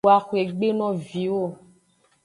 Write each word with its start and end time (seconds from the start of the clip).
Do 0.05 0.09
axwegbe 0.17 0.67
no 0.79 0.89
viwo. 1.09 1.45